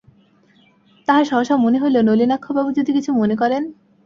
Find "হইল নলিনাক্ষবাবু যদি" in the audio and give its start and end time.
1.79-2.91